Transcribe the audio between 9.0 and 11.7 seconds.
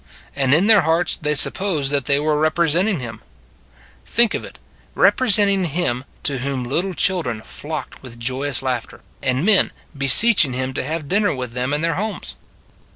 and men, beseeching Him to have dinner with